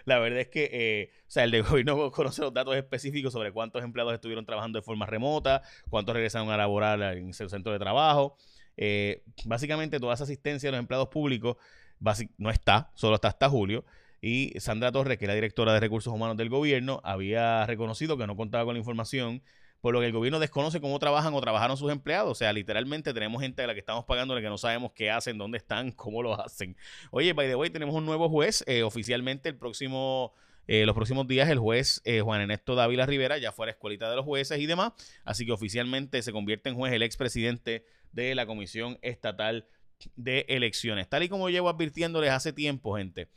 la 0.04 0.18
verdad 0.18 0.40
es 0.40 0.48
que, 0.48 0.70
eh, 0.72 1.10
o 1.26 1.30
sea, 1.30 1.44
el 1.44 1.50
de 1.50 1.62
gobierno 1.62 2.10
conoce 2.10 2.42
los 2.42 2.52
datos 2.52 2.76
específicos 2.76 3.32
sobre 3.32 3.52
cuántos 3.52 3.82
empleados 3.84 4.14
estuvieron 4.14 4.46
trabajando 4.46 4.78
de 4.78 4.82
forma 4.82 5.06
remota, 5.06 5.62
cuántos 5.90 6.14
regresaron 6.14 6.50
a 6.50 6.56
laborar 6.56 7.00
en 7.16 7.28
el 7.28 7.34
centro 7.34 7.72
de 7.72 7.78
trabajo. 7.78 8.36
Eh, 8.76 9.22
básicamente, 9.44 10.00
toda 10.00 10.14
esa 10.14 10.24
asistencia 10.24 10.68
de 10.68 10.72
los 10.72 10.80
empleados 10.80 11.08
públicos 11.08 11.56
no 12.38 12.50
está, 12.50 12.90
solo 12.94 13.16
está 13.16 13.28
hasta 13.28 13.48
julio. 13.48 13.84
Y 14.20 14.52
Sandra 14.60 14.92
Torres, 14.92 15.18
que 15.18 15.24
es 15.24 15.28
la 15.28 15.34
directora 15.34 15.74
de 15.74 15.80
recursos 15.80 16.12
humanos 16.12 16.36
del 16.36 16.48
gobierno, 16.48 17.00
había 17.04 17.66
reconocido 17.66 18.16
que 18.16 18.26
no 18.26 18.36
contaba 18.36 18.64
con 18.64 18.74
la 18.74 18.78
información 18.78 19.42
por 19.82 19.92
lo 19.92 20.00
que 20.00 20.06
el 20.06 20.12
gobierno 20.12 20.38
desconoce 20.38 20.80
cómo 20.80 20.98
trabajan 21.00 21.34
o 21.34 21.40
trabajaron 21.40 21.76
sus 21.76 21.90
empleados. 21.90 22.30
O 22.30 22.34
sea, 22.36 22.52
literalmente 22.52 23.12
tenemos 23.12 23.42
gente 23.42 23.62
a 23.62 23.66
la 23.66 23.74
que 23.74 23.80
estamos 23.80 24.04
pagando 24.04 24.36
que 24.36 24.42
no 24.42 24.56
sabemos 24.56 24.92
qué 24.92 25.10
hacen, 25.10 25.36
dónde 25.36 25.58
están, 25.58 25.90
cómo 25.96 26.22
lo 26.22 26.40
hacen. 26.40 26.76
Oye, 27.10 27.32
by 27.32 27.48
the 27.48 27.56
way, 27.56 27.68
tenemos 27.68 27.94
un 27.96 28.06
nuevo 28.06 28.30
juez. 28.30 28.64
Eh, 28.66 28.82
oficialmente 28.82 29.50
el 29.50 29.56
próximo... 29.56 30.32
Eh, 30.68 30.86
los 30.86 30.94
próximos 30.94 31.26
días 31.26 31.50
el 31.50 31.58
juez 31.58 32.00
eh, 32.04 32.20
Juan 32.20 32.40
Ernesto 32.40 32.76
Dávila 32.76 33.04
Rivera 33.04 33.36
ya 33.36 33.50
fue 33.50 33.66
a 33.66 33.70
escuelita 33.70 34.08
de 34.08 34.14
los 34.14 34.24
jueces 34.24 34.60
y 34.60 34.66
demás, 34.66 34.92
así 35.24 35.44
que 35.44 35.50
oficialmente 35.50 36.22
se 36.22 36.30
convierte 36.30 36.68
en 36.68 36.76
juez 36.76 36.92
el 36.92 37.02
expresidente 37.02 37.84
de 38.12 38.36
la 38.36 38.46
Comisión 38.46 38.96
Estatal 39.02 39.66
de 40.14 40.46
Elecciones. 40.48 41.08
Tal 41.08 41.24
y 41.24 41.28
como 41.28 41.50
llevo 41.50 41.68
advirtiéndoles 41.68 42.30
hace 42.30 42.52
tiempo, 42.52 42.96
gente, 42.96 43.28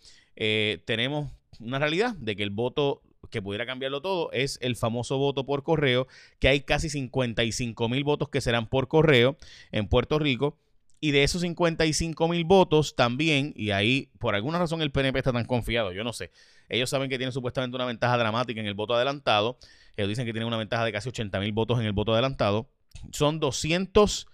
tenemos 0.86 1.32
una 1.60 1.80
realidad 1.80 2.14
de 2.14 2.36
que 2.36 2.44
el 2.44 2.52
voto 2.52 3.02
que 3.29 3.41
pudiera 3.41 3.65
cambiarlo 3.65 4.01
todo 4.01 4.32
es 4.32 4.58
el 4.62 4.75
famoso 4.75 5.17
voto 5.17 5.46
por 5.46 5.63
correo, 5.63 6.08
que 6.39 6.48
hay 6.48 6.62
casi 6.62 6.89
55 6.89 7.89
mil 7.89 8.03
votos 8.03 8.29
que 8.29 8.41
serán 8.41 8.67
por 8.67 8.88
correo 8.88 9.38
en 9.72 9.88
Puerto 9.88 10.20
Rico. 10.20 10.58
Y 11.01 11.12
de 11.12 11.24
esos 11.24 11.41
55 11.41 12.27
mil 12.29 12.46
votos 12.46 12.96
también, 12.96 13.53
y 13.55 13.72
ahí 13.72 14.10
por 14.17 14.34
alguna 14.34 14.58
razón 14.58 14.82
el 14.82 14.91
PNP 14.91 15.20
está 15.20 15.34
tan 15.34 15.46
confiado, 15.46 15.91
yo 15.91 16.03
no 16.03 16.13
sé. 16.13 16.32
Ellos 16.67 16.89
saben 16.89 17.10
que 17.10 17.17
tienen 17.17 17.34
supuestamente 17.34 17.75
una 17.75 17.86
ventaja 17.86 18.17
dramática 18.17 18.60
en 18.60 18.65
el 18.65 18.74
voto 18.74 18.96
adelantado. 18.96 19.60
Ellos 19.98 20.10
dicen 20.10 20.25
que 20.25 20.32
tienen 20.32 20.48
una 20.48 20.58
ventaja 20.58 20.84
de 20.84 20.91
casi 20.91 21.10
80 21.10 21.39
mil 21.41 21.51
votos 21.51 21.79
en 21.79 21.86
el 21.86 21.91
voto 21.91 22.13
adelantado. 22.13 22.70
Son 23.12 23.39
200 23.39 24.27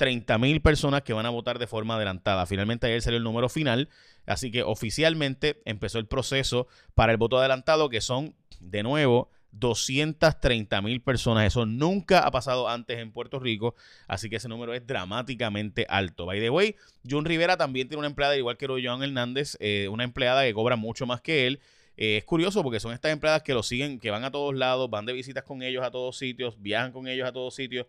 30.000 0.00 0.62
personas 0.62 1.02
que 1.02 1.12
van 1.12 1.26
a 1.26 1.30
votar 1.30 1.58
de 1.58 1.66
forma 1.66 1.96
adelantada. 1.96 2.46
Finalmente 2.46 2.86
ayer 2.86 3.02
salió 3.02 3.18
el 3.18 3.24
número 3.24 3.50
final, 3.50 3.90
así 4.26 4.50
que 4.50 4.62
oficialmente 4.62 5.60
empezó 5.66 5.98
el 5.98 6.06
proceso 6.06 6.66
para 6.94 7.12
el 7.12 7.18
voto 7.18 7.38
adelantado, 7.38 7.90
que 7.90 8.00
son, 8.00 8.34
de 8.60 8.82
nuevo, 8.82 9.30
230 9.52 10.80
mil 10.80 11.02
personas. 11.02 11.46
Eso 11.46 11.66
nunca 11.66 12.20
ha 12.20 12.30
pasado 12.30 12.68
antes 12.68 12.98
en 12.98 13.12
Puerto 13.12 13.38
Rico, 13.38 13.74
así 14.08 14.30
que 14.30 14.36
ese 14.36 14.48
número 14.48 14.72
es 14.72 14.86
dramáticamente 14.86 15.86
alto. 15.88 16.26
By 16.26 16.40
the 16.40 16.50
way, 16.50 16.76
John 17.08 17.24
Rivera 17.24 17.56
también 17.56 17.88
tiene 17.88 17.98
una 17.98 18.08
empleada, 18.08 18.36
igual 18.36 18.56
que 18.56 18.66
lo 18.66 18.76
Joan 18.82 19.02
Hernández, 19.02 19.56
eh, 19.60 19.88
una 19.90 20.04
empleada 20.04 20.44
que 20.44 20.54
cobra 20.54 20.76
mucho 20.76 21.06
más 21.06 21.20
que 21.20 21.46
él. 21.46 21.60
Eh, 21.96 22.16
es 22.16 22.24
curioso 22.24 22.62
porque 22.62 22.80
son 22.80 22.92
estas 22.92 23.12
empleadas 23.12 23.42
que 23.42 23.52
lo 23.52 23.62
siguen, 23.62 24.00
que 24.00 24.10
van 24.10 24.24
a 24.24 24.30
todos 24.30 24.54
lados, 24.54 24.88
van 24.88 25.04
de 25.04 25.12
visitas 25.12 25.44
con 25.44 25.62
ellos 25.62 25.84
a 25.84 25.90
todos 25.90 26.16
sitios, 26.16 26.60
viajan 26.60 26.92
con 26.92 27.06
ellos 27.06 27.28
a 27.28 27.32
todos 27.32 27.54
sitios. 27.54 27.86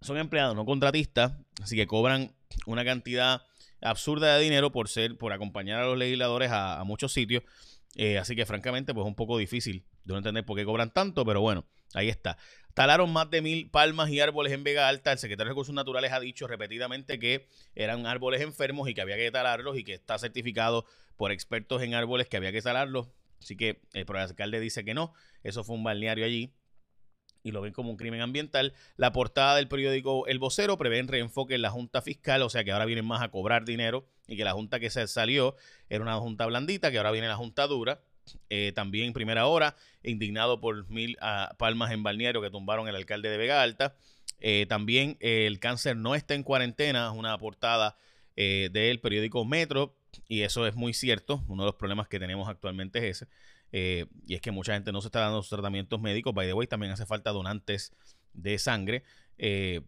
Son 0.00 0.18
empleados, 0.18 0.54
no 0.54 0.64
contratistas, 0.64 1.32
así 1.62 1.76
que 1.76 1.86
cobran 1.86 2.34
una 2.66 2.84
cantidad 2.84 3.42
absurda 3.80 4.36
de 4.36 4.42
dinero 4.42 4.72
por 4.72 4.88
ser, 4.88 5.16
por 5.16 5.32
acompañar 5.32 5.80
a 5.80 5.86
los 5.86 5.98
legisladores 5.98 6.50
a, 6.52 6.82
muchos 6.84 7.12
sitios. 7.12 7.42
Eh, 7.94 8.18
así 8.18 8.36
que 8.36 8.44
francamente, 8.44 8.92
pues 8.92 9.04
es 9.04 9.08
un 9.08 9.14
poco 9.14 9.38
difícil 9.38 9.84
de 10.04 10.12
no 10.12 10.18
entender 10.18 10.44
por 10.44 10.56
qué 10.56 10.64
cobran 10.64 10.92
tanto, 10.92 11.24
pero 11.24 11.40
bueno, 11.40 11.64
ahí 11.94 12.08
está. 12.08 12.36
Talaron 12.74 13.10
más 13.10 13.30
de 13.30 13.40
mil 13.40 13.70
palmas 13.70 14.10
y 14.10 14.20
árboles 14.20 14.52
en 14.52 14.62
Vega 14.62 14.86
Alta. 14.86 15.12
El 15.12 15.18
secretario 15.18 15.48
de 15.48 15.52
Recursos 15.52 15.74
Naturales 15.74 16.12
ha 16.12 16.20
dicho 16.20 16.46
repetidamente 16.46 17.18
que 17.18 17.48
eran 17.74 18.06
árboles 18.06 18.42
enfermos 18.42 18.88
y 18.88 18.94
que 18.94 19.00
había 19.00 19.16
que 19.16 19.30
talarlos 19.30 19.78
y 19.78 19.84
que 19.84 19.94
está 19.94 20.18
certificado 20.18 20.84
por 21.16 21.32
expertos 21.32 21.80
en 21.82 21.94
árboles 21.94 22.28
que 22.28 22.36
había 22.36 22.52
que 22.52 22.60
talarlos. 22.60 23.08
Así 23.40 23.56
que 23.56 23.80
el, 23.94 24.04
el 24.06 24.16
alcalde 24.16 24.60
dice 24.60 24.84
que 24.84 24.92
no. 24.92 25.14
Eso 25.42 25.64
fue 25.64 25.74
un 25.74 25.84
balneario 25.84 26.26
allí 26.26 26.52
y 27.46 27.52
lo 27.52 27.60
ven 27.60 27.72
como 27.72 27.90
un 27.90 27.96
crimen 27.96 28.22
ambiental. 28.22 28.74
La 28.96 29.12
portada 29.12 29.54
del 29.54 29.68
periódico 29.68 30.26
El 30.26 30.40
Vocero 30.40 30.76
prevé 30.76 31.00
un 31.00 31.06
reenfoque 31.06 31.54
en 31.54 31.62
la 31.62 31.70
Junta 31.70 32.02
Fiscal, 32.02 32.42
o 32.42 32.50
sea 32.50 32.64
que 32.64 32.72
ahora 32.72 32.86
vienen 32.86 33.06
más 33.06 33.22
a 33.22 33.28
cobrar 33.28 33.64
dinero 33.64 34.04
y 34.26 34.36
que 34.36 34.42
la 34.42 34.52
Junta 34.52 34.80
que 34.80 34.90
se 34.90 35.06
salió 35.06 35.54
era 35.88 36.02
una 36.02 36.16
Junta 36.16 36.44
blandita, 36.46 36.90
que 36.90 36.98
ahora 36.98 37.12
viene 37.12 37.28
la 37.28 37.36
Junta 37.36 37.68
dura. 37.68 38.00
Eh, 38.50 38.72
también 38.74 39.12
primera 39.12 39.46
hora, 39.46 39.76
indignado 40.02 40.60
por 40.60 40.90
mil 40.90 41.16
ah, 41.20 41.54
palmas 41.56 41.92
en 41.92 42.02
balneario 42.02 42.42
que 42.42 42.50
tumbaron 42.50 42.88
el 42.88 42.96
alcalde 42.96 43.30
de 43.30 43.36
Vega 43.36 43.62
Alta. 43.62 43.94
Eh, 44.40 44.66
también 44.68 45.16
eh, 45.20 45.46
el 45.46 45.60
cáncer 45.60 45.96
no 45.96 46.16
está 46.16 46.34
en 46.34 46.42
cuarentena, 46.42 47.10
es 47.12 47.16
una 47.16 47.38
portada 47.38 47.96
del 48.34 49.00
periódico 49.00 49.46
Metro, 49.46 49.96
y 50.28 50.42
eso 50.42 50.66
es 50.66 50.74
muy 50.74 50.92
cierto. 50.92 51.42
Uno 51.48 51.62
de 51.62 51.68
los 51.68 51.76
problemas 51.76 52.06
que 52.08 52.18
tenemos 52.18 52.48
actualmente 52.48 52.98
es 52.98 53.22
ese. 53.22 53.28
Eh, 53.78 54.06
y 54.26 54.34
es 54.34 54.40
que 54.40 54.52
mucha 54.52 54.72
gente 54.72 54.90
no 54.90 55.02
se 55.02 55.08
está 55.08 55.20
dando 55.20 55.42
sus 55.42 55.50
tratamientos 55.50 56.00
médicos. 56.00 56.32
By 56.32 56.46
the 56.46 56.54
way, 56.54 56.66
también 56.66 56.92
hace 56.92 57.04
falta 57.04 57.30
donantes 57.30 57.92
de 58.32 58.58
sangre. 58.58 59.04
Eh, 59.36 59.82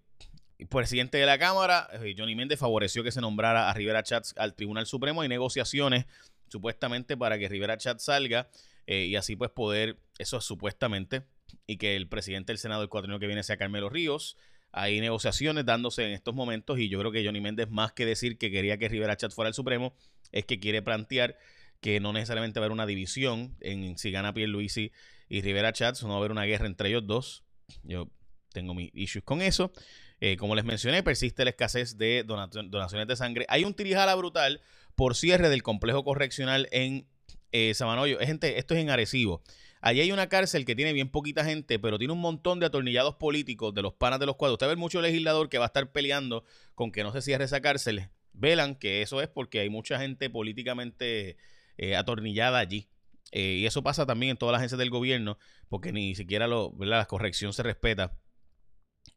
presidente 0.68 1.16
de 1.16 1.25
la 1.25 1.38
Cámara, 1.38 1.88
eh, 1.95 2.14
Johnny 2.14 2.35
Méndez, 2.35 2.59
favoreció 2.59 3.02
que 3.02 3.12
se 3.12 3.23
nombrara 3.23 3.71
a 3.71 3.73
Rivera 3.73 4.02
Chats 4.02 4.35
al 4.37 4.54
Tribunal 4.54 4.85
Supremo. 4.85 5.23
Hay 5.23 5.28
negociaciones 5.30 6.04
supuestamente 6.49 7.16
para 7.16 7.38
que 7.38 7.49
Rivera 7.49 7.78
Chats 7.78 8.04
salga 8.04 8.50
y 8.87 9.16
así 9.16 9.37
pues 9.37 9.50
poder, 9.50 9.99
eso 10.18 10.38
es 10.38 10.45
supuestamente, 10.45 11.23
y 11.66 11.76
que 11.76 11.95
el 11.95 12.09
presidente 12.09 12.52
del 12.52 12.59
Senado 12.59 12.83
el 12.83 12.88
cuatrienio 12.88 13.18
que 13.18 13.26
viene 13.26 13.42
sea 13.42 13.59
Carmelo 13.59 13.90
Ríos. 13.90 14.38
Hay 14.73 15.00
negociaciones 15.00 15.64
dándose 15.66 16.04
en 16.04 16.12
estos 16.12 16.35
momentos 16.35 16.78
y 16.78 16.88
yo 16.88 16.99
creo 16.99 17.12
que 17.12 17.25
Johnny 17.25 17.40
Méndez, 17.40 17.71
más 17.71 17.92
que 17.92 18.07
decir 18.07 18.38
que 18.38 18.50
quería 18.50 18.78
que 18.78 18.88
Rivera 18.88 19.16
Chats 19.16 19.35
fuera 19.35 19.49
el 19.49 19.54
Supremo, 19.54 19.95
es 20.33 20.47
que 20.47 20.59
quiere 20.59 20.80
plantear 20.80 21.37
que 21.80 22.00
no 22.00 22.12
necesariamente 22.12 22.61
va 22.61 22.64
a 22.64 22.66
haber 22.66 22.73
una 22.73 22.87
división 22.87 23.56
en 23.61 23.97
si 23.99 24.11
gana 24.11 24.35
Pierluisi 24.35 24.92
y 25.28 25.42
Rivera 25.42 25.73
Chats, 25.73 26.02
no 26.02 26.11
va 26.11 26.14
a 26.16 26.18
haber 26.18 26.32
una 26.32 26.44
guerra 26.44 26.66
entre 26.66 26.88
ellos 26.88 27.06
dos. 27.06 27.44
Yo 27.82 28.08
tengo 28.52 28.75
mis 28.75 28.90
issues 28.94 29.25
con 29.25 29.42
eso. 29.42 29.73
Eh, 30.20 30.37
como 30.37 30.54
les 30.54 30.64
mencioné, 30.64 31.02
persiste 31.02 31.44
la 31.44 31.50
escasez 31.50 31.97
de 31.97 32.25
donaciones 32.25 33.06
de 33.06 33.16
sangre. 33.16 33.47
Hay 33.49 33.64
un 33.64 33.75
tirijala 33.75 34.14
brutal 34.14 34.61
por 34.97 35.14
cierre 35.14 35.49
del 35.49 35.62
complejo 35.62 36.02
correccional 36.02 36.68
en 36.73 37.06
eh, 37.52 37.73
Sabanoyo. 37.75 38.18
Gente, 38.18 38.58
esto 38.58 38.75
es 38.75 38.80
en 38.80 38.90
Arecibo. 38.90 39.42
Allí 39.80 40.00
hay 40.00 40.11
una 40.11 40.28
cárcel 40.28 40.64
que 40.64 40.75
tiene 40.75 40.92
bien 40.92 41.08
poquita 41.08 41.44
gente, 41.44 41.78
pero 41.78 41.99
tiene 41.99 42.12
un 42.12 42.20
montón 42.20 42.58
de 42.58 42.66
atornillados 42.66 43.14
políticos 43.14 43.73
de 43.75 43.82
los 43.82 43.94
panas 43.94 44.18
de 44.18 44.26
los 44.26 44.35
cuadros. 44.35 44.54
Usted 44.54 44.66
ve 44.66 44.75
mucho 44.75 45.00
legislador 45.00 45.49
que 45.49 45.58
va 45.58 45.66
a 45.66 45.68
estar 45.68 45.92
peleando 45.92 46.44
con 46.75 46.90
que 46.90 47.04
no 47.04 47.12
se 47.12 47.23
cierre 47.23 47.44
esa 47.44 47.61
cárcel. 47.61 48.08
Velan 48.32 48.75
que 48.75 49.02
eso 49.02 49.23
es 49.23 49.28
porque 49.28 49.61
hay 49.61 49.70
mucha 49.70 50.00
gente 50.00 50.30
políticamente 50.30 51.37
eh, 51.78 51.97
atornillada 51.97 52.58
allí. 52.58 52.88
Eh, 53.32 53.58
y 53.61 53.66
eso 53.66 53.82
pasa 53.82 54.06
también 54.06 54.30
en 54.30 54.37
todas 54.37 54.52
las 54.52 54.61
agencias 54.61 54.78
del 54.78 54.90
gobierno, 54.90 55.38
porque 55.68 55.92
ni 55.92 56.14
siquiera 56.14 56.47
la 56.47 57.04
corrección 57.06 57.52
se 57.52 57.62
respeta 57.62 58.18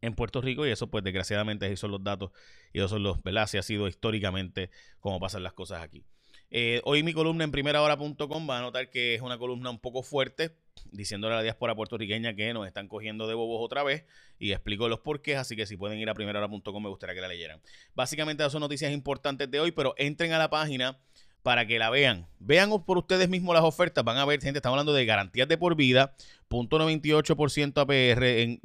en 0.01 0.15
Puerto 0.15 0.41
Rico 0.41 0.65
y 0.65 0.71
eso 0.71 0.89
pues 0.89 1.03
desgraciadamente 1.03 1.65
esos 1.67 1.81
son 1.81 1.91
los 1.91 2.03
datos 2.03 2.31
y 2.73 2.79
esos 2.79 2.91
son 2.91 3.03
los, 3.03 3.21
¿verdad? 3.23 3.43
Así 3.43 3.57
ha 3.57 3.63
sido 3.63 3.87
históricamente 3.87 4.69
como 4.99 5.19
pasan 5.19 5.43
las 5.43 5.53
cosas 5.53 5.81
aquí. 5.81 6.05
Eh, 6.53 6.81
hoy 6.83 7.01
mi 7.01 7.13
columna 7.13 7.45
en 7.45 7.51
primerahora.com 7.51 8.49
va 8.49 8.57
a 8.57 8.61
notar 8.61 8.89
que 8.89 9.15
es 9.15 9.21
una 9.21 9.37
columna 9.37 9.69
un 9.69 9.79
poco 9.79 10.03
fuerte, 10.03 10.57
diciéndole 10.91 11.35
a 11.35 11.37
la 11.37 11.43
diáspora 11.43 11.75
puertorriqueña 11.75 12.35
que 12.35 12.53
nos 12.53 12.67
están 12.67 12.89
cogiendo 12.89 13.25
de 13.25 13.35
bobos 13.35 13.63
otra 13.63 13.83
vez 13.83 14.03
y 14.37 14.51
explico 14.51 14.89
los 14.89 14.99
porqués, 14.99 15.37
así 15.37 15.55
que 15.55 15.65
si 15.65 15.77
pueden 15.77 15.97
ir 15.99 16.09
a 16.09 16.13
primerahora.com 16.13 16.83
me 16.83 16.89
gustaría 16.89 17.15
que 17.15 17.21
la 17.21 17.29
leyeran. 17.29 17.61
Básicamente 17.95 18.43
esas 18.43 18.51
son 18.51 18.59
noticias 18.59 18.91
importantes 18.91 19.49
de 19.49 19.61
hoy, 19.61 19.71
pero 19.71 19.93
entren 19.97 20.33
a 20.33 20.37
la 20.37 20.49
página 20.49 20.99
para 21.43 21.65
que 21.65 21.79
la 21.79 21.89
vean. 21.89 22.27
Vean 22.39 22.69
por 22.86 22.98
ustedes 22.98 23.29
mismos 23.29 23.55
las 23.55 23.63
ofertas. 23.63 24.03
Van 24.03 24.17
a 24.17 24.25
ver, 24.25 24.41
gente, 24.41 24.60
estamos 24.60 24.75
hablando 24.75 24.93
de 24.93 25.05
garantías 25.05 25.48
de 25.48 25.57
por 25.57 25.75
vida, 25.75 26.15
punto 26.48 26.77
98% 26.77 27.81
APR, 27.81 28.24
en 28.24 28.62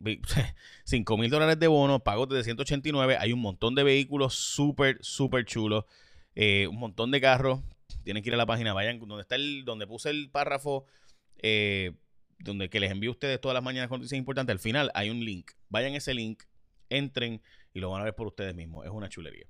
5 0.84 1.16
mil 1.18 1.30
dólares 1.30 1.58
de 1.58 1.66
bono, 1.68 2.00
pagos 2.00 2.28
de 2.28 2.44
189. 2.44 3.16
Hay 3.18 3.32
un 3.32 3.40
montón 3.40 3.74
de 3.74 3.82
vehículos 3.82 4.34
súper, 4.34 4.98
súper 5.00 5.44
chulos. 5.44 5.84
Eh, 6.34 6.66
un 6.68 6.78
montón 6.78 7.10
de 7.10 7.20
carros. 7.20 7.60
Tienen 8.04 8.22
que 8.22 8.28
ir 8.28 8.34
a 8.34 8.38
la 8.38 8.46
página, 8.46 8.72
vayan 8.72 8.98
donde 9.00 9.22
está 9.22 9.36
el, 9.36 9.64
donde 9.64 9.86
puse 9.86 10.10
el 10.10 10.30
párrafo, 10.30 10.84
eh, 11.38 11.92
donde 12.38 12.68
que 12.68 12.78
les 12.78 12.90
envío 12.90 13.10
a 13.10 13.12
ustedes 13.12 13.40
todas 13.40 13.54
las 13.54 13.62
mañanas 13.62 13.88
con 13.88 14.00
noticias 14.00 14.18
importantes. 14.18 14.52
Al 14.52 14.60
final 14.60 14.90
hay 14.94 15.10
un 15.10 15.24
link. 15.24 15.52
Vayan 15.68 15.94
a 15.94 15.96
ese 15.96 16.14
link, 16.14 16.42
entren 16.88 17.42
y 17.72 17.80
lo 17.80 17.90
van 17.90 18.02
a 18.02 18.04
ver 18.04 18.14
por 18.14 18.26
ustedes 18.26 18.54
mismos. 18.54 18.84
Es 18.84 18.92
una 18.92 19.08
chulería. 19.08 19.46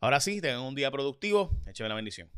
Ahora 0.00 0.20
sí, 0.20 0.40
tengan 0.40 0.60
un 0.60 0.74
día 0.74 0.90
productivo. 0.90 1.50
Écheme 1.66 1.88
la 1.88 1.94
bendición. 1.94 2.28